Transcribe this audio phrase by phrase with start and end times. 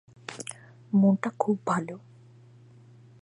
[0.93, 1.95] মনটা খুব ভালো।